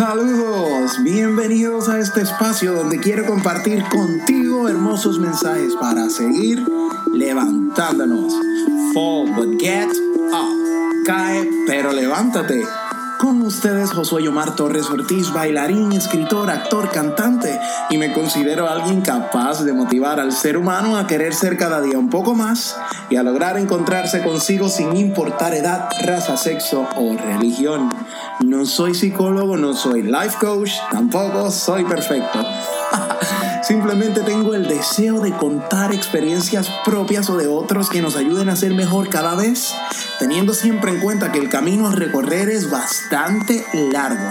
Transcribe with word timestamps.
Saludos, 0.00 0.92
bienvenidos 1.02 1.90
a 1.90 1.98
este 1.98 2.22
espacio 2.22 2.72
donde 2.72 2.98
quiero 2.98 3.26
compartir 3.26 3.84
contigo 3.90 4.66
hermosos 4.66 5.18
mensajes 5.18 5.74
para 5.78 6.08
seguir 6.08 6.58
levantándonos. 7.12 8.32
Fall 8.94 9.30
but 9.36 9.60
get 9.60 9.90
up. 10.32 11.04
Cae 11.04 11.46
pero 11.66 11.92
levántate. 11.92 12.64
Con 13.20 13.42
ustedes 13.42 13.90
Josué 13.90 14.26
Omar 14.28 14.56
Torres 14.56 14.88
Ortiz, 14.88 15.30
bailarín, 15.30 15.92
escritor, 15.92 16.48
actor, 16.48 16.88
cantante, 16.88 17.60
y 17.90 17.98
me 17.98 18.14
considero 18.14 18.66
alguien 18.66 19.02
capaz 19.02 19.62
de 19.62 19.74
motivar 19.74 20.18
al 20.18 20.32
ser 20.32 20.56
humano 20.56 20.96
a 20.96 21.06
querer 21.06 21.34
ser 21.34 21.58
cada 21.58 21.82
día 21.82 21.98
un 21.98 22.08
poco 22.08 22.34
más 22.34 22.78
y 23.10 23.16
a 23.16 23.22
lograr 23.22 23.58
encontrarse 23.58 24.22
consigo 24.22 24.70
sin 24.70 24.96
importar 24.96 25.52
edad, 25.52 25.90
raza, 26.02 26.38
sexo 26.38 26.88
o 26.96 27.14
religión. 27.14 27.90
No 28.42 28.64
soy 28.64 28.94
psicólogo, 28.94 29.58
no 29.58 29.74
soy 29.74 30.00
life 30.00 30.38
coach, 30.40 30.72
tampoco 30.90 31.50
soy 31.50 31.84
perfecto. 31.84 32.38
Simplemente 33.62 34.22
tengo 34.22 34.54
el 34.54 34.66
deseo 34.68 35.20
de 35.20 35.32
contar 35.32 35.92
experiencias 35.92 36.70
propias 36.84 37.28
o 37.28 37.36
de 37.36 37.46
otros 37.46 37.90
que 37.90 38.00
nos 38.00 38.16
ayuden 38.16 38.48
a 38.48 38.56
ser 38.56 38.72
mejor 38.72 39.10
cada 39.10 39.34
vez, 39.34 39.74
teniendo 40.18 40.54
siempre 40.54 40.92
en 40.92 41.00
cuenta 41.00 41.30
que 41.30 41.38
el 41.38 41.50
camino 41.50 41.86
a 41.86 41.94
recorrer 41.94 42.48
es 42.48 42.70
bastante 42.70 43.64
largo. 43.92 44.24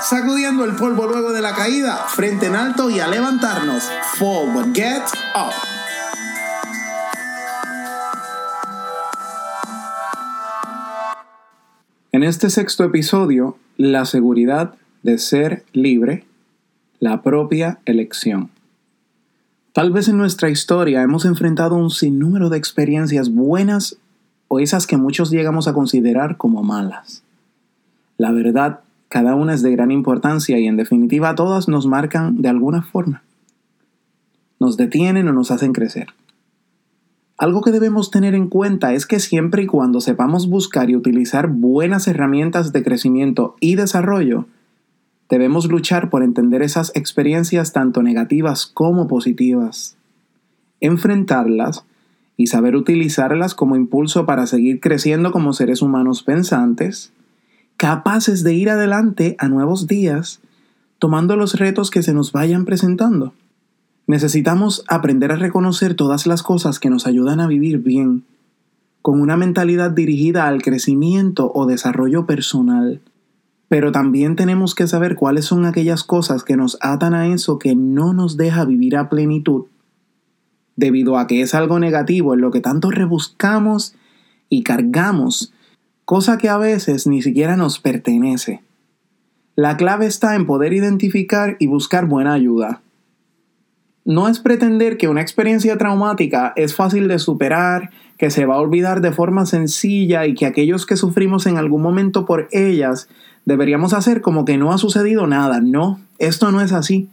Sacudiendo 0.00 0.64
el 0.64 0.74
polvo 0.74 1.06
luego 1.06 1.32
de 1.32 1.40
la 1.40 1.54
caída, 1.54 2.06
frente 2.08 2.46
en 2.46 2.56
alto 2.56 2.90
y 2.90 2.98
a 2.98 3.06
levantarnos. 3.06 3.84
Forward, 4.18 4.74
get 4.74 5.02
up. 5.36 5.52
En 12.10 12.24
este 12.24 12.50
sexto 12.50 12.84
episodio, 12.84 13.56
la 13.76 14.04
seguridad 14.06 14.74
de 15.02 15.18
ser 15.18 15.64
libre, 15.72 16.24
la 16.98 17.22
propia 17.22 17.78
elección. 17.86 18.50
Tal 19.72 19.90
vez 19.90 20.06
en 20.08 20.18
nuestra 20.18 20.50
historia 20.50 21.02
hemos 21.02 21.24
enfrentado 21.24 21.76
un 21.76 21.90
sinnúmero 21.90 22.50
de 22.50 22.58
experiencias 22.58 23.32
buenas 23.32 23.96
o 24.48 24.60
esas 24.60 24.86
que 24.86 24.98
muchos 24.98 25.30
llegamos 25.30 25.66
a 25.66 25.72
considerar 25.72 26.36
como 26.36 26.62
malas. 26.62 27.22
La 28.18 28.32
verdad, 28.32 28.80
cada 29.08 29.34
una 29.34 29.54
es 29.54 29.62
de 29.62 29.72
gran 29.72 29.90
importancia 29.90 30.58
y 30.58 30.66
en 30.66 30.76
definitiva 30.76 31.34
todas 31.34 31.68
nos 31.68 31.86
marcan 31.86 32.42
de 32.42 32.50
alguna 32.50 32.82
forma. 32.82 33.22
Nos 34.60 34.76
detienen 34.76 35.26
o 35.28 35.32
nos 35.32 35.50
hacen 35.50 35.72
crecer. 35.72 36.08
Algo 37.38 37.62
que 37.62 37.70
debemos 37.70 38.10
tener 38.10 38.34
en 38.34 38.48
cuenta 38.48 38.92
es 38.92 39.06
que 39.06 39.20
siempre 39.20 39.62
y 39.62 39.66
cuando 39.66 40.02
sepamos 40.02 40.50
buscar 40.50 40.90
y 40.90 40.96
utilizar 40.96 41.48
buenas 41.48 42.06
herramientas 42.08 42.72
de 42.72 42.82
crecimiento 42.82 43.56
y 43.58 43.76
desarrollo, 43.76 44.44
Debemos 45.32 45.66
luchar 45.70 46.10
por 46.10 46.22
entender 46.22 46.60
esas 46.60 46.92
experiencias 46.94 47.72
tanto 47.72 48.02
negativas 48.02 48.66
como 48.66 49.08
positivas, 49.08 49.96
enfrentarlas 50.82 51.86
y 52.36 52.48
saber 52.48 52.76
utilizarlas 52.76 53.54
como 53.54 53.74
impulso 53.74 54.26
para 54.26 54.46
seguir 54.46 54.78
creciendo 54.78 55.32
como 55.32 55.54
seres 55.54 55.80
humanos 55.80 56.22
pensantes, 56.22 57.14
capaces 57.78 58.44
de 58.44 58.52
ir 58.52 58.68
adelante 58.68 59.34
a 59.38 59.48
nuevos 59.48 59.86
días, 59.86 60.42
tomando 60.98 61.34
los 61.34 61.54
retos 61.54 61.90
que 61.90 62.02
se 62.02 62.12
nos 62.12 62.32
vayan 62.32 62.66
presentando. 62.66 63.32
Necesitamos 64.06 64.84
aprender 64.86 65.32
a 65.32 65.36
reconocer 65.36 65.94
todas 65.94 66.26
las 66.26 66.42
cosas 66.42 66.78
que 66.78 66.90
nos 66.90 67.06
ayudan 67.06 67.40
a 67.40 67.46
vivir 67.46 67.78
bien, 67.78 68.24
con 69.00 69.18
una 69.18 69.38
mentalidad 69.38 69.92
dirigida 69.92 70.46
al 70.46 70.60
crecimiento 70.60 71.50
o 71.54 71.64
desarrollo 71.64 72.26
personal 72.26 73.00
pero 73.72 73.90
también 73.90 74.36
tenemos 74.36 74.74
que 74.74 74.86
saber 74.86 75.16
cuáles 75.16 75.46
son 75.46 75.64
aquellas 75.64 76.04
cosas 76.04 76.44
que 76.44 76.58
nos 76.58 76.76
atan 76.82 77.14
a 77.14 77.28
eso 77.28 77.58
que 77.58 77.74
no 77.74 78.12
nos 78.12 78.36
deja 78.36 78.66
vivir 78.66 78.98
a 78.98 79.08
plenitud, 79.08 79.64
debido 80.76 81.16
a 81.16 81.26
que 81.26 81.40
es 81.40 81.54
algo 81.54 81.78
negativo 81.78 82.34
en 82.34 82.42
lo 82.42 82.50
que 82.50 82.60
tanto 82.60 82.90
rebuscamos 82.90 83.94
y 84.50 84.62
cargamos, 84.62 85.54
cosa 86.04 86.36
que 86.36 86.50
a 86.50 86.58
veces 86.58 87.06
ni 87.06 87.22
siquiera 87.22 87.56
nos 87.56 87.78
pertenece. 87.78 88.60
La 89.56 89.78
clave 89.78 90.04
está 90.04 90.34
en 90.34 90.44
poder 90.44 90.74
identificar 90.74 91.56
y 91.58 91.66
buscar 91.66 92.04
buena 92.04 92.34
ayuda. 92.34 92.82
No 94.04 94.28
es 94.28 94.38
pretender 94.38 94.98
que 94.98 95.08
una 95.08 95.22
experiencia 95.22 95.78
traumática 95.78 96.52
es 96.56 96.74
fácil 96.74 97.08
de 97.08 97.18
superar, 97.18 97.88
que 98.22 98.30
se 98.30 98.46
va 98.46 98.54
a 98.54 98.60
olvidar 98.60 99.00
de 99.00 99.10
forma 99.10 99.46
sencilla 99.46 100.26
y 100.28 100.34
que 100.34 100.46
aquellos 100.46 100.86
que 100.86 100.96
sufrimos 100.96 101.46
en 101.46 101.58
algún 101.58 101.82
momento 101.82 102.24
por 102.24 102.46
ellas 102.52 103.08
deberíamos 103.46 103.94
hacer 103.94 104.20
como 104.20 104.44
que 104.44 104.56
no 104.56 104.72
ha 104.72 104.78
sucedido 104.78 105.26
nada. 105.26 105.60
No, 105.60 105.98
esto 106.20 106.52
no 106.52 106.60
es 106.60 106.72
así. 106.72 107.08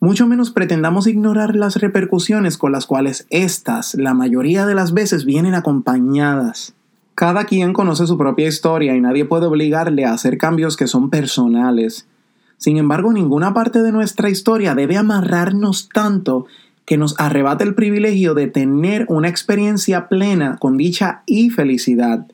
Mucho 0.00 0.26
menos 0.26 0.50
pretendamos 0.50 1.06
ignorar 1.06 1.54
las 1.54 1.76
repercusiones 1.76 2.58
con 2.58 2.72
las 2.72 2.86
cuales 2.86 3.28
éstas, 3.30 3.94
la 3.94 4.14
mayoría 4.14 4.66
de 4.66 4.74
las 4.74 4.94
veces, 4.94 5.26
vienen 5.26 5.54
acompañadas. 5.54 6.74
Cada 7.14 7.44
quien 7.44 7.72
conoce 7.72 8.08
su 8.08 8.18
propia 8.18 8.48
historia 8.48 8.96
y 8.96 9.00
nadie 9.00 9.26
puede 9.26 9.46
obligarle 9.46 10.06
a 10.06 10.12
hacer 10.12 10.38
cambios 10.38 10.76
que 10.76 10.88
son 10.88 11.08
personales. 11.08 12.08
Sin 12.58 12.78
embargo, 12.78 13.12
ninguna 13.12 13.54
parte 13.54 13.80
de 13.80 13.92
nuestra 13.92 14.28
historia 14.28 14.74
debe 14.74 14.96
amarrarnos 14.96 15.88
tanto 15.88 16.46
que 16.86 16.96
nos 16.96 17.14
arrebate 17.18 17.64
el 17.64 17.74
privilegio 17.74 18.32
de 18.34 18.46
tener 18.46 19.04
una 19.08 19.28
experiencia 19.28 20.08
plena 20.08 20.56
con 20.58 20.76
dicha 20.76 21.22
y 21.26 21.50
felicidad. 21.50 22.26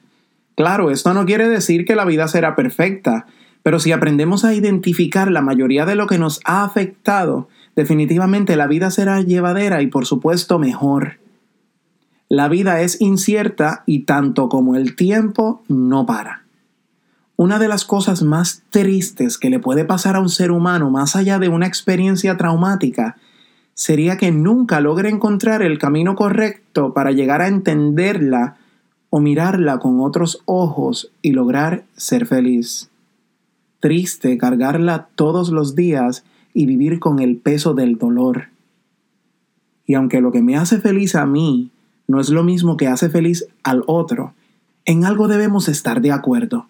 Claro, 0.55 0.91
esto 0.91 1.15
no 1.15 1.25
quiere 1.25 1.49
decir 1.49 1.87
que 1.87 1.97
la 1.97 2.05
vida 2.05 2.29
será 2.29 2.55
perfecta, 2.55 3.27
pero 3.63 3.81
si 3.81 3.93
aprendemos 3.93 4.45
a 4.45 4.55
identificar 4.55 5.31
la 5.31 5.41
mayoría 5.41 5.87
de 5.87 5.95
lo 5.95 6.07
que 6.07 6.19
nos 6.19 6.41
ha 6.45 6.65
afectado, 6.65 7.49
definitivamente 7.75 8.55
la 8.57 8.67
vida 8.67 8.91
será 8.91 9.23
llevadera 9.23 9.81
y 9.81 9.87
por 9.87 10.05
supuesto 10.05 10.59
mejor. 10.59 11.19
La 12.29 12.49
vida 12.49 12.83
es 12.83 13.01
incierta 13.01 13.85
y 13.87 14.01
tanto 14.01 14.51
como 14.51 14.77
el 14.77 14.97
tiempo 14.97 15.63
no 15.69 16.05
para. 16.05 16.45
Una 17.37 17.59
de 17.59 17.69
las 17.69 17.87
cosas 17.87 18.23
más 18.23 18.63
tristes 18.69 19.39
que 19.39 19.49
le 19.49 19.59
puede 19.59 19.87
pasar 19.87 20.17
a 20.17 20.21
un 20.21 20.29
ser 20.29 20.51
humano 20.51 20.91
más 20.91 21.17
allá 21.17 21.39
de 21.39 21.49
una 21.49 21.67
experiencia 21.67 22.37
traumática 22.37 23.17
sería 23.75 24.17
que 24.17 24.31
nunca 24.33 24.81
logre 24.81 25.09
encontrar 25.09 25.63
el 25.63 25.79
camino 25.79 26.15
correcto 26.15 26.93
para 26.93 27.13
llegar 27.13 27.41
a 27.41 27.49
entenderla 27.49 28.57
o 29.11 29.21
mirarla 29.21 29.79
con 29.79 30.01
otros 30.01 30.43
ojos 30.47 31.11
y 31.21 31.33
lograr 31.33 31.85
ser 31.97 32.27
feliz. 32.27 32.91
Triste 33.81 34.39
cargarla 34.39 35.09
todos 35.15 35.51
los 35.51 35.75
días 35.75 36.25
y 36.55 36.67
vivir 36.67 36.99
con 36.99 37.19
el 37.19 37.37
peso 37.37 37.75
del 37.75 37.99
dolor. 37.99 38.49
Y 39.87 39.95
aunque 39.95 40.21
lo 40.21 40.33
que 40.33 40.43
me 40.43 40.57
hace 40.57 40.81
feliz 40.81 41.15
a 41.15 41.27
mí 41.27 41.71
no 42.07 42.21
es 42.21 42.31
lo 42.31 42.45
mismo 42.45 42.77
que 42.77 42.87
hace 42.87 43.11
feliz 43.11 43.47
al 43.65 43.83
otro, 43.87 44.35
en 44.85 45.05
algo 45.05 45.29
debemos 45.29 45.69
estar 45.69 46.01
de 46.01 46.13
acuerdo. 46.13 46.67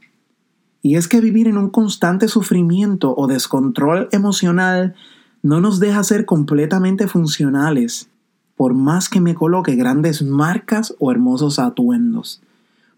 Y 0.82 0.96
es 0.96 1.08
que 1.08 1.20
vivir 1.20 1.46
en 1.46 1.56
un 1.56 1.70
constante 1.70 2.28
sufrimiento 2.28 3.14
o 3.16 3.26
descontrol 3.26 4.08
emocional 4.10 4.94
no 5.42 5.60
nos 5.60 5.80
deja 5.80 6.02
ser 6.04 6.24
completamente 6.24 7.08
funcionales 7.08 8.08
por 8.56 8.74
más 8.74 9.08
que 9.08 9.20
me 9.20 9.34
coloque 9.34 9.74
grandes 9.74 10.22
marcas 10.22 10.94
o 10.98 11.10
hermosos 11.10 11.58
atuendos, 11.58 12.42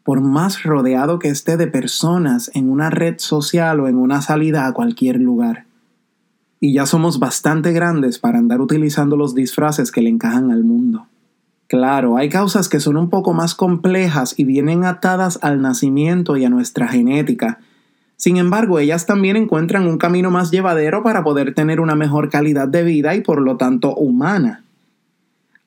por 0.03 0.21
más 0.21 0.63
rodeado 0.63 1.19
que 1.19 1.29
esté 1.29 1.57
de 1.57 1.67
personas 1.67 2.51
en 2.55 2.69
una 2.69 2.91
red 2.91 3.15
social 3.19 3.81
o 3.81 3.89
en 3.89 3.97
una 3.97 4.21
salida 4.21 4.67
a 4.67 4.75
cualquier 4.75 5.21
lugar. 5.21 5.65
Y 6.61 6.75
ya 6.75 6.87
somos 6.87 7.19
bastante 7.19 7.73
grandes 7.73 8.19
para 8.19 8.39
andar 8.39 8.61
utilizando 8.61 9.17
los 9.17 9.35
disfraces 9.35 9.91
que 9.91 10.03
le 10.03 10.11
encajan 10.11 10.51
al 10.51 10.65
mundo. 10.65 11.07
Claro, 11.67 12.17
hay 12.19 12.29
causas 12.29 12.69
que 12.69 12.81
son 12.81 12.97
un 12.97 13.09
poco 13.09 13.33
más 13.33 13.55
complejas 13.55 14.35
y 14.37 14.45
vienen 14.45 14.85
atadas 14.85 15.39
al 15.41 15.63
nacimiento 15.63 16.37
y 16.37 16.45
a 16.45 16.51
nuestra 16.51 16.89
genética. 16.89 17.61
Sin 18.17 18.37
embargo, 18.37 18.79
ellas 18.79 19.07
también 19.07 19.37
encuentran 19.37 19.87
un 19.87 19.99
camino 19.99 20.31
más 20.31 20.51
llevadero 20.51 21.03
para 21.03 21.25
poder 21.25 21.55
tener 21.55 21.81
una 21.81 21.95
mejor 21.95 22.31
calidad 22.31 22.69
de 22.69 22.83
vida 22.83 23.15
y 23.15 23.21
por 23.21 23.41
lo 23.41 23.57
tanto 23.57 23.95
humana. 23.95 24.65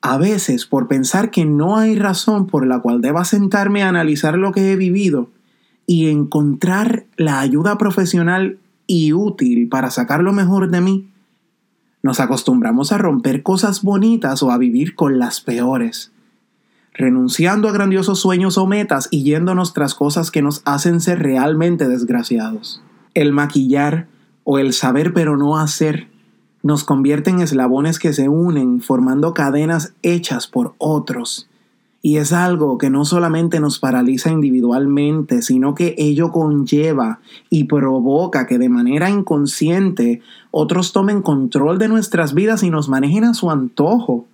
A 0.00 0.16
veces, 0.16 0.64
por 0.64 0.88
pensar 0.88 1.30
que 1.30 1.44
no 1.44 1.76
hay 1.76 1.96
razón 1.96 2.46
por 2.46 2.66
la 2.66 2.80
cual 2.80 3.00
deba 3.00 3.24
sentarme 3.24 3.82
a 3.82 3.88
analizar 3.88 4.38
lo 4.38 4.52
que 4.52 4.72
he 4.72 4.76
vivido 4.76 5.28
y 5.86 6.08
encontrar 6.08 7.04
la 7.16 7.40
ayuda 7.40 7.78
profesional 7.78 8.58
y 8.86 9.12
útil 9.12 9.68
para 9.68 9.90
sacar 9.90 10.22
lo 10.22 10.32
mejor 10.32 10.70
de 10.70 10.80
mí, 10.80 11.08
nos 12.02 12.20
acostumbramos 12.20 12.92
a 12.92 12.98
romper 12.98 13.42
cosas 13.42 13.82
bonitas 13.82 14.42
o 14.42 14.50
a 14.50 14.58
vivir 14.58 14.94
con 14.94 15.18
las 15.18 15.40
peores, 15.40 16.12
renunciando 16.98 17.68
a 17.68 17.72
grandiosos 17.72 18.20
sueños 18.20 18.58
o 18.58 18.66
metas 18.66 19.08
y 19.10 19.22
yéndonos 19.22 19.72
tras 19.72 19.94
cosas 19.94 20.30
que 20.32 20.42
nos 20.42 20.62
hacen 20.64 21.00
ser 21.00 21.20
realmente 21.20 21.88
desgraciados. 21.88 22.82
El 23.14 23.32
maquillar 23.32 24.08
o 24.42 24.58
el 24.58 24.72
saber 24.72 25.14
pero 25.14 25.36
no 25.36 25.58
hacer 25.58 26.08
nos 26.62 26.82
convierte 26.82 27.30
en 27.30 27.40
eslabones 27.40 28.00
que 28.00 28.12
se 28.12 28.28
unen 28.28 28.80
formando 28.80 29.32
cadenas 29.32 29.94
hechas 30.02 30.48
por 30.48 30.74
otros 30.78 31.48
Y 32.02 32.16
es 32.16 32.32
algo 32.32 32.78
que 32.78 32.90
no 32.90 33.04
solamente 33.04 33.60
nos 33.60 33.78
paraliza 33.78 34.30
individualmente, 34.30 35.40
sino 35.42 35.74
que 35.76 35.94
ello 35.98 36.32
conlleva 36.32 37.20
y 37.48 37.64
provoca 37.64 38.46
que 38.46 38.58
de 38.58 38.68
manera 38.68 39.08
inconsciente 39.08 40.20
otros 40.50 40.92
tomen 40.92 41.22
control 41.22 41.78
de 41.78 41.88
nuestras 41.88 42.34
vidas 42.34 42.64
y 42.64 42.70
nos 42.70 42.88
manejen 42.88 43.24
a 43.24 43.34
su 43.34 43.50
antojo. 43.50 44.26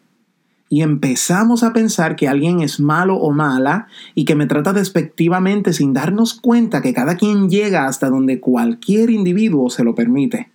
Y 0.74 0.82
empezamos 0.82 1.62
a 1.62 1.72
pensar 1.72 2.16
que 2.16 2.26
alguien 2.26 2.60
es 2.60 2.80
malo 2.80 3.14
o 3.14 3.30
mala 3.30 3.86
y 4.16 4.24
que 4.24 4.34
me 4.34 4.48
trata 4.48 4.72
despectivamente 4.72 5.72
sin 5.72 5.92
darnos 5.92 6.34
cuenta 6.34 6.82
que 6.82 6.92
cada 6.92 7.16
quien 7.16 7.48
llega 7.48 7.86
hasta 7.86 8.10
donde 8.10 8.40
cualquier 8.40 9.10
individuo 9.10 9.70
se 9.70 9.84
lo 9.84 9.94
permite. 9.94 10.50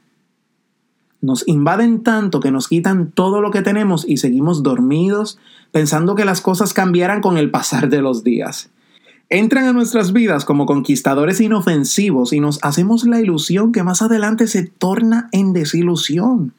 Nos 1.22 1.48
invaden 1.48 2.04
tanto 2.04 2.42
que 2.42 2.52
nos 2.52 2.68
quitan 2.68 3.12
todo 3.12 3.40
lo 3.40 3.50
que 3.50 3.62
tenemos 3.62 4.04
y 4.06 4.18
seguimos 4.18 4.62
dormidos 4.62 5.40
pensando 5.72 6.16
que 6.16 6.26
las 6.26 6.42
cosas 6.42 6.74
cambiarán 6.74 7.22
con 7.22 7.38
el 7.38 7.50
pasar 7.50 7.88
de 7.88 8.02
los 8.02 8.22
días. 8.22 8.72
Entran 9.30 9.68
a 9.68 9.72
nuestras 9.72 10.12
vidas 10.12 10.44
como 10.44 10.66
conquistadores 10.66 11.40
inofensivos 11.40 12.34
y 12.34 12.42
nos 12.42 12.60
hacemos 12.62 13.06
la 13.06 13.22
ilusión 13.22 13.72
que 13.72 13.84
más 13.84 14.02
adelante 14.02 14.48
se 14.48 14.64
torna 14.64 15.30
en 15.32 15.54
desilusión. 15.54 16.52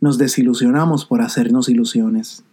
Nos 0.00 0.16
desilusionamos 0.16 1.04
por 1.04 1.20
hacernos 1.20 1.68
ilusiones. 1.68 2.45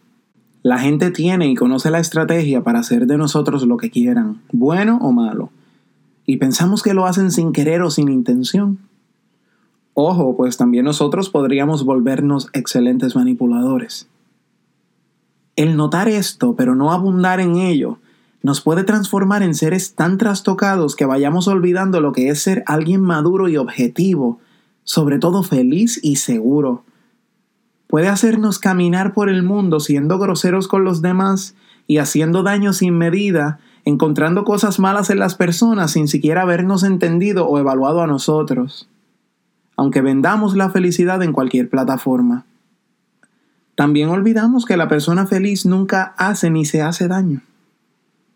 La 0.64 0.80
gente 0.80 1.12
tiene 1.12 1.50
y 1.50 1.56
conoce 1.56 1.92
la 1.92 2.00
estrategia 2.00 2.64
para 2.64 2.80
hacer 2.80 3.06
de 3.06 3.18
nosotros 3.18 3.68
lo 3.68 3.76
que 3.76 3.92
quieran, 3.92 4.42
bueno 4.54 4.98
o 5.02 5.12
malo, 5.12 5.50
y 6.26 6.38
pensamos 6.38 6.82
que 6.82 6.94
lo 6.94 7.06
hacen 7.06 7.32
sin 7.32 7.52
querer 7.52 7.82
o 7.82 7.92
sin 7.92 8.08
intención. 8.08 8.80
Ojo, 9.94 10.38
pues 10.38 10.56
también 10.56 10.86
nosotros 10.86 11.30
podríamos 11.30 11.84
volvernos 11.84 12.50
excelentes 12.54 13.14
manipuladores. 13.14 14.08
El 15.58 15.76
notar 15.76 16.08
esto, 16.08 16.56
pero 16.56 16.76
no 16.76 16.94
abundar 16.94 17.42
en 17.42 17.58
ello, 17.58 18.00
nos 18.42 18.62
puede 18.62 18.86
transformar 18.86 19.44
en 19.44 19.56
seres 19.56 19.96
tan 19.96 20.18
trastocados 20.18 20.96
que 20.96 21.06
vayamos 21.06 21.50
olvidando 21.50 22.00
lo 22.00 22.14
que 22.14 22.30
es 22.30 22.42
ser 22.42 22.64
alguien 22.68 23.02
maduro 23.02 23.50
y 23.50 23.58
objetivo, 23.58 24.40
sobre 24.86 25.20
todo 25.20 25.44
feliz 25.44 26.00
y 26.02 26.16
seguro. 26.16 26.84
Puede 27.94 28.08
hacernos 28.08 28.58
caminar 28.58 29.14
por 29.14 29.30
el 29.30 29.44
mundo 29.44 29.80
siendo 29.80 30.18
groseros 30.18 30.68
con 30.68 30.84
los 30.84 31.04
demás 31.04 31.54
y 31.86 32.00
haciendo 32.00 32.42
daño 32.42 32.74
sin 32.74 32.98
medida, 32.98 33.60
encontrando 33.86 34.46
cosas 34.46 34.80
malas 34.80 35.12
en 35.12 35.20
las 35.20 35.36
personas 35.36 35.92
sin 35.92 36.08
siquiera 36.08 36.42
habernos 36.42 36.82
entendido 36.82 37.48
o 37.48 37.60
evaluado 37.60 38.02
a 38.02 38.08
nosotros 38.08 38.90
aunque 39.76 40.02
vendamos 40.02 40.56
la 40.56 40.70
felicidad 40.70 41.22
en 41.24 41.34
cualquier 41.34 41.70
plataforma. 41.70 42.46
También 43.76 44.10
olvidamos 44.10 44.66
que 44.66 44.78
la 44.78 44.88
persona 44.88 45.26
feliz 45.26 45.66
nunca 45.66 46.14
hace 46.18 46.50
ni 46.50 46.66
se 46.66 46.82
hace 46.82 47.08
daño. 47.08 47.42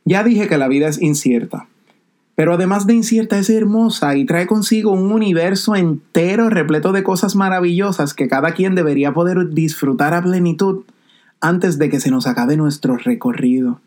Ya 0.04 0.24
dije 0.24 0.48
que 0.48 0.58
la 0.58 0.68
vida 0.68 0.88
es 0.88 1.02
incierta, 1.02 1.68
pero 2.38 2.54
además 2.54 2.86
de 2.86 2.94
incierta 2.94 3.40
es 3.40 3.50
hermosa 3.50 4.16
y 4.16 4.24
trae 4.24 4.46
consigo 4.46 4.92
un 4.92 5.12
universo 5.12 5.76
entero 5.76 6.52
repleto 6.52 6.92
de 6.92 7.02
cosas 7.02 7.36
maravillosas 7.36 8.14
que 8.14 8.28
cada 8.28 8.52
quien 8.52 8.76
debería 8.76 9.12
poder 9.12 9.50
disfrutar 9.56 10.14
a 10.14 10.22
plenitud 10.22 10.84
antes 11.42 11.80
de 11.80 11.90
que 11.90 12.00
se 12.00 12.12
nos 12.12 12.28
acabe 12.28 12.56
nuestro 12.56 12.96
recorrido. 12.96 13.82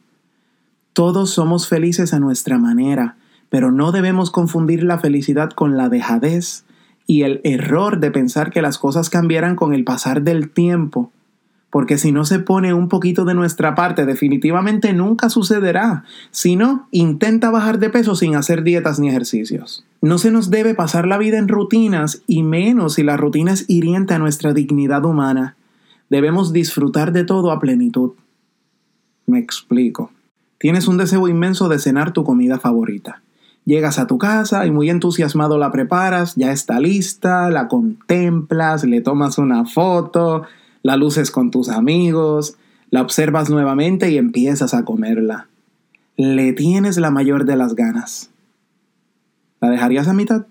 Todos 0.95 1.31
somos 1.31 1.69
felices 1.69 2.13
a 2.13 2.19
nuestra 2.19 2.59
manera, 2.59 3.15
pero 3.51 3.71
no 3.71 3.93
debemos 3.93 4.33
confundir 4.33 4.83
la 4.83 4.99
felicidad 4.99 5.51
con 5.51 5.77
la 5.77 5.89
dejadez, 5.89 6.65
y 7.07 7.23
el 7.23 7.41
error 7.45 8.01
de 8.01 8.11
pensar 8.11 8.51
que 8.51 8.63
las 8.63 8.79
cosas 8.79 9.11
cambiarán 9.11 9.55
con 9.55 9.75
el 9.75 9.85
pasar 9.85 10.23
del 10.23 10.51
tiempo. 10.51 11.13
Porque 11.71 11.99
si 11.99 12.11
no 12.11 12.25
se 12.25 12.41
pone 12.41 12.75
un 12.75 12.89
poquito 12.89 13.25
de 13.25 13.35
nuestra 13.35 13.77
parte, 13.77 14.05
definitivamente 14.05 14.93
nunca 14.93 15.31
sucederá. 15.31 16.05
Si 16.33 16.57
no, 16.57 16.89
intenta 16.91 17.51
bajar 17.51 17.79
de 17.79 17.91
peso 17.91 18.17
sin 18.17 18.35
hacer 18.35 18.65
dietas 18.65 18.99
ni 18.99 19.09
ejercicios. 19.09 19.85
No 20.03 20.19
se 20.19 20.33
nos 20.33 20.51
debe 20.51 20.75
pasar 20.75 21.07
la 21.07 21.17
vida 21.17 21.39
en 21.39 21.47
rutinas 21.47 22.23
y 22.27 22.43
menos 22.43 22.95
si 22.95 23.05
la 23.05 23.17
rutina 23.17 23.53
es 23.53 23.67
hiriente 23.69 24.15
a 24.15 24.19
nuestra 24.19 24.53
dignidad 24.53 25.05
humana. 25.05 25.57
Debemos 26.09 26.53
disfrutar 26.53 27.13
de 27.13 27.23
todo 27.23 27.53
a 27.53 27.61
plenitud. 27.61 28.13
Me 29.27 29.39
explico. 29.39 30.11
Tienes 30.59 30.89
un 30.89 30.97
deseo 30.97 31.29
inmenso 31.29 31.69
de 31.69 31.79
cenar 31.79 32.13
tu 32.13 32.25
comida 32.25 32.59
favorita. 32.59 33.23
Llegas 33.65 33.99
a 33.99 34.07
tu 34.07 34.19
casa 34.19 34.67
y 34.67 34.71
muy 34.71 34.91
entusiasmado 34.91 35.57
la 35.57 35.71
preparas, 35.71 36.35
ya 36.35 36.51
está 36.51 36.81
lista, 36.81 37.49
la 37.51 37.69
contemplas, 37.69 38.85
le 38.85 39.01
tomas 39.03 39.39
una 39.39 39.65
foto, 39.67 40.43
la 40.83 40.97
luces 40.97 41.31
con 41.31 41.51
tus 41.51 41.69
amigos, 41.69 42.57
la 42.91 43.03
observas 43.03 43.51
nuevamente 43.51 44.11
y 44.11 44.19
empiezas 44.19 44.75
a 44.75 44.85
comerla. 44.85 45.49
Le 46.17 46.53
tienes 46.53 46.99
la 46.99 47.11
mayor 47.11 47.45
de 47.45 47.57
las 47.57 47.75
ganas. 47.75 48.31
¿La 49.61 49.71
dejarías 49.71 50.09
a 50.09 50.13
mitad? 50.13 50.47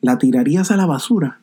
¿La 0.00 0.18
tirarías 0.18 0.70
a 0.70 0.76
la 0.76 0.86
basura? 0.86 1.40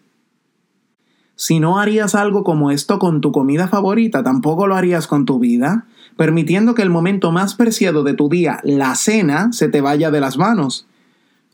Si 1.36 1.60
no 1.60 1.78
harías 1.78 2.16
algo 2.16 2.44
como 2.44 2.72
esto 2.72 2.98
con 2.98 3.22
tu 3.22 3.32
comida 3.32 3.68
favorita, 3.68 4.24
tampoco 4.24 4.66
lo 4.66 4.76
harías 4.76 5.06
con 5.06 5.26
tu 5.26 5.38
vida, 5.38 5.86
permitiendo 6.16 6.74
que 6.74 6.82
el 6.82 6.90
momento 6.90 7.32
más 7.32 7.54
preciado 7.54 8.04
de 8.04 8.16
tu 8.16 8.28
día, 8.28 8.60
la 8.64 8.96
cena, 8.96 9.52
se 9.52 9.70
te 9.70 9.80
vaya 9.80 10.10
de 10.10 10.20
las 10.20 10.38
manos. 10.38 10.88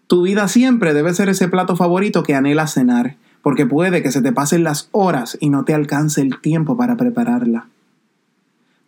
Tu 0.07 0.21
vida 0.21 0.47
siempre 0.47 0.93
debe 0.93 1.13
ser 1.13 1.27
ese 1.27 1.49
plato 1.49 1.75
favorito 1.75 2.23
que 2.23 2.33
anhelas 2.33 2.73
cenar, 2.73 3.17
porque 3.43 3.65
puede 3.65 4.01
que 4.01 4.11
se 4.11 4.21
te 4.21 4.31
pasen 4.31 4.63
las 4.63 4.87
horas 4.93 5.37
y 5.39 5.49
no 5.49 5.65
te 5.65 5.75
alcance 5.75 6.21
el 6.21 6.39
tiempo 6.39 6.77
para 6.77 6.95
prepararla. 6.95 7.67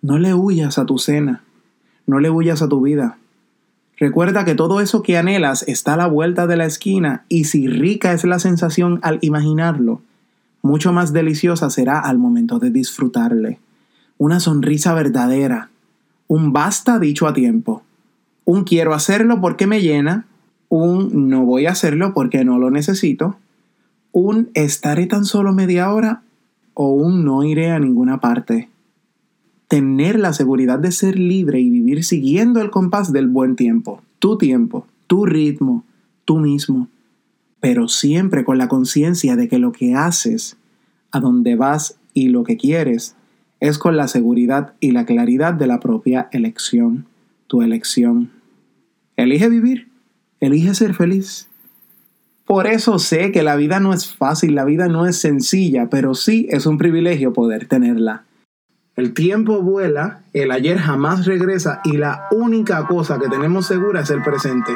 No 0.01 0.17
le 0.17 0.33
huyas 0.33 0.79
a 0.79 0.85
tu 0.85 0.97
cena, 0.97 1.43
no 2.07 2.19
le 2.19 2.29
huyas 2.29 2.61
a 2.61 2.69
tu 2.69 2.81
vida. 2.81 3.17
Recuerda 3.97 4.45
que 4.45 4.55
todo 4.55 4.79
eso 4.79 5.03
que 5.03 5.17
anhelas 5.17 5.63
está 5.67 5.93
a 5.93 5.97
la 5.97 6.07
vuelta 6.07 6.47
de 6.47 6.55
la 6.55 6.65
esquina 6.65 7.25
y 7.27 7.43
si 7.43 7.67
rica 7.67 8.13
es 8.13 8.23
la 8.23 8.39
sensación 8.39 8.99
al 9.03 9.19
imaginarlo, 9.21 10.01
mucho 10.61 10.93
más 10.93 11.11
deliciosa 11.11 11.69
será 11.69 11.99
al 11.99 12.17
momento 12.17 12.57
de 12.57 12.71
disfrutarle. 12.71 13.59
Una 14.17 14.39
sonrisa 14.39 14.93
verdadera, 14.93 15.69
un 16.27 16.53
basta 16.53 16.97
dicho 16.97 17.27
a 17.27 17.33
tiempo, 17.33 17.83
un 18.45 18.63
quiero 18.63 18.93
hacerlo 18.93 19.41
porque 19.41 19.67
me 19.67 19.81
llena, 19.81 20.25
un 20.69 21.29
no 21.29 21.43
voy 21.43 21.65
a 21.65 21.71
hacerlo 21.71 22.13
porque 22.13 22.45
no 22.45 22.57
lo 22.57 22.71
necesito, 22.71 23.37
un 24.15 24.49
estaré 24.53 25.05
tan 25.05 25.25
solo 25.25 25.53
media 25.53 25.91
hora 25.91 26.23
o 26.73 26.89
un 26.89 27.23
no 27.23 27.43
iré 27.43 27.71
a 27.71 27.79
ninguna 27.79 28.19
parte. 28.19 28.69
Tener 29.67 30.17
la 30.17 30.33
seguridad 30.33 30.79
de 30.79 30.91
ser 30.91 31.19
libre 31.19 31.59
y 31.59 31.69
vivir 31.69 32.03
siguiendo 32.03 32.61
el 32.61 32.71
compás 32.71 33.11
del 33.11 33.27
buen 33.27 33.55
tiempo, 33.55 34.01
tu 34.19 34.37
tiempo, 34.37 34.87
tu 35.07 35.25
ritmo, 35.25 35.83
tú 36.23 36.37
mismo 36.37 36.87
pero 37.65 37.87
siempre 37.87 38.45
con 38.45 38.59
la 38.59 38.67
conciencia 38.67 39.35
de 39.35 39.47
que 39.47 39.57
lo 39.57 39.71
que 39.71 39.95
haces, 39.95 40.55
a 41.09 41.19
donde 41.19 41.55
vas 41.55 41.97
y 42.13 42.27
lo 42.27 42.43
que 42.43 42.57
quieres, 42.57 43.15
es 43.59 43.79
con 43.79 43.97
la 43.97 44.07
seguridad 44.07 44.75
y 44.79 44.91
la 44.91 45.07
claridad 45.07 45.55
de 45.55 45.65
la 45.65 45.79
propia 45.79 46.29
elección, 46.31 47.07
tu 47.47 47.63
elección. 47.63 48.29
Elige 49.15 49.49
vivir, 49.49 49.87
elige 50.39 50.75
ser 50.75 50.93
feliz. 50.93 51.47
Por 52.45 52.67
eso 52.67 52.99
sé 52.99 53.31
que 53.31 53.41
la 53.41 53.55
vida 53.55 53.79
no 53.79 53.91
es 53.91 54.13
fácil, 54.13 54.53
la 54.53 54.65
vida 54.65 54.87
no 54.87 55.07
es 55.07 55.17
sencilla, 55.19 55.87
pero 55.89 56.13
sí 56.13 56.47
es 56.51 56.67
un 56.67 56.77
privilegio 56.77 57.33
poder 57.33 57.67
tenerla. 57.67 58.25
El 58.95 59.13
tiempo 59.13 59.61
vuela, 59.61 60.21
el 60.31 60.51
ayer 60.51 60.77
jamás 60.77 61.25
regresa 61.25 61.81
y 61.83 61.97
la 61.97 62.27
única 62.31 62.85
cosa 62.85 63.19
que 63.19 63.27
tenemos 63.27 63.65
segura 63.65 64.01
es 64.01 64.11
el 64.11 64.21
presente. 64.21 64.71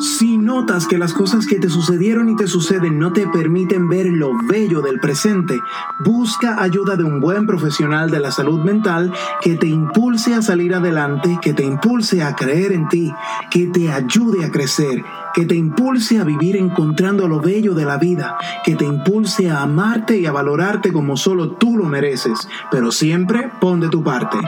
Si 0.00 0.38
notas 0.38 0.88
que 0.88 0.98
las 0.98 1.14
cosas 1.14 1.46
que 1.46 1.60
te 1.60 1.68
sucedieron 1.68 2.28
y 2.28 2.34
te 2.34 2.48
suceden 2.48 2.98
no 2.98 3.12
te 3.12 3.28
permiten 3.28 3.88
ver 3.88 4.06
lo 4.06 4.32
bello 4.48 4.80
del 4.80 4.98
presente, 4.98 5.60
busca 6.04 6.60
ayuda 6.60 6.96
de 6.96 7.04
un 7.04 7.20
buen 7.20 7.46
profesional 7.46 8.10
de 8.10 8.18
la 8.18 8.32
salud 8.32 8.64
mental 8.64 9.12
que 9.40 9.54
te 9.54 9.68
impulse 9.68 10.34
a 10.34 10.42
salir 10.42 10.74
adelante, 10.74 11.38
que 11.40 11.52
te 11.52 11.62
impulse 11.62 12.24
a 12.24 12.34
creer 12.34 12.72
en 12.72 12.88
ti, 12.88 13.14
que 13.52 13.68
te 13.68 13.92
ayude 13.92 14.44
a 14.44 14.50
crecer, 14.50 15.04
que 15.34 15.44
te 15.44 15.56
impulse 15.56 16.18
a 16.18 16.24
vivir 16.24 16.56
encontrando 16.56 17.28
lo 17.28 17.40
bello 17.40 17.74
de 17.74 17.84
la 17.84 17.98
vida, 17.98 18.38
que 18.64 18.76
te 18.76 18.84
impulse 18.84 19.50
a 19.50 19.62
amarte 19.62 20.18
y 20.18 20.26
a 20.26 20.32
valorarte 20.32 20.92
como 20.92 21.16
solo 21.16 21.52
tú 21.52 21.76
lo 21.76 21.84
mereces, 21.84 22.48
pero 22.70 22.92
siempre 22.92 23.50
pon 23.60 23.80
de 23.80 23.88
tu 23.88 24.02
parte. 24.02 24.38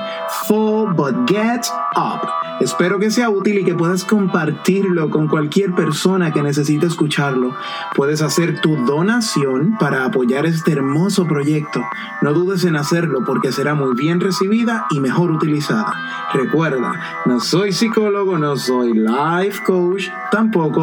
Fall 0.46 0.94
but 0.94 1.28
get 1.28 1.66
up. 1.96 2.20
Espero 2.60 2.98
que 2.98 3.10
sea 3.10 3.28
útil 3.28 3.58
y 3.58 3.64
que 3.64 3.74
puedas 3.74 4.04
compartirlo 4.04 5.10
con 5.10 5.28
cualquier 5.28 5.74
persona 5.74 6.32
que 6.32 6.42
necesite 6.42 6.86
escucharlo. 6.86 7.54
Puedes 7.94 8.22
hacer 8.22 8.62
tu 8.62 8.76
donación 8.86 9.76
para 9.78 10.06
apoyar 10.06 10.46
este 10.46 10.72
hermoso 10.72 11.26
proyecto. 11.26 11.82
No 12.22 12.32
dudes 12.32 12.64
en 12.64 12.76
hacerlo 12.76 13.24
porque 13.26 13.52
será 13.52 13.74
muy 13.74 13.94
bien 13.94 14.20
recibida 14.20 14.86
y 14.90 15.00
mejor 15.00 15.32
utilizada. 15.32 15.92
Recuerda, 16.32 17.22
no 17.26 17.40
soy 17.40 17.72
psicólogo, 17.72 18.38
no 18.38 18.56
soy 18.56 18.94
life 18.94 19.62
coach, 19.64 20.04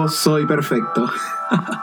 soy 0.10 0.46
perfecto. 0.46 1.06